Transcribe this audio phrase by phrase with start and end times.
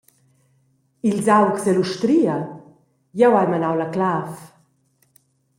[1.09, 2.37] Ils augs ell’ustria?
[2.47, 4.29] –Jeu hai menau la clav.